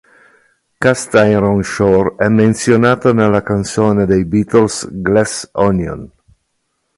[0.79, 6.09] Cast Iron Shore è menzionato nella canzone dei Beatles "Glass Onion".